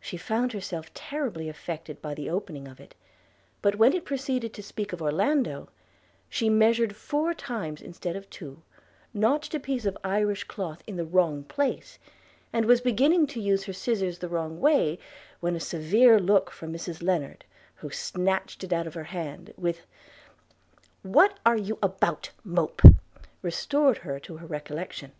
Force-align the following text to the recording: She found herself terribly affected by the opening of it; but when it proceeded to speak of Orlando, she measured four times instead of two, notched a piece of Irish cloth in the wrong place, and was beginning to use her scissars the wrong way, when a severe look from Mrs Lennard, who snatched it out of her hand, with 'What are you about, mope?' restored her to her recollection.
She 0.00 0.16
found 0.16 0.52
herself 0.52 0.92
terribly 0.94 1.48
affected 1.48 2.02
by 2.02 2.14
the 2.14 2.28
opening 2.28 2.66
of 2.66 2.80
it; 2.80 2.96
but 3.62 3.76
when 3.76 3.92
it 3.92 4.04
proceeded 4.04 4.52
to 4.52 4.64
speak 4.64 4.92
of 4.92 5.00
Orlando, 5.00 5.68
she 6.28 6.50
measured 6.50 6.96
four 6.96 7.34
times 7.34 7.80
instead 7.80 8.16
of 8.16 8.28
two, 8.30 8.62
notched 9.12 9.54
a 9.54 9.60
piece 9.60 9.84
of 9.84 9.96
Irish 10.02 10.42
cloth 10.42 10.82
in 10.88 10.96
the 10.96 11.04
wrong 11.04 11.44
place, 11.44 12.00
and 12.52 12.66
was 12.66 12.80
beginning 12.80 13.28
to 13.28 13.40
use 13.40 13.62
her 13.66 13.72
scissars 13.72 14.18
the 14.18 14.28
wrong 14.28 14.60
way, 14.60 14.98
when 15.38 15.54
a 15.54 15.60
severe 15.60 16.18
look 16.18 16.50
from 16.50 16.72
Mrs 16.72 17.00
Lennard, 17.00 17.44
who 17.76 17.90
snatched 17.92 18.64
it 18.64 18.72
out 18.72 18.88
of 18.88 18.94
her 18.94 19.04
hand, 19.04 19.54
with 19.56 19.82
'What 21.04 21.38
are 21.46 21.56
you 21.56 21.78
about, 21.80 22.30
mope?' 22.42 22.82
restored 23.40 23.98
her 23.98 24.18
to 24.18 24.38
her 24.38 24.46
recollection. 24.48 25.12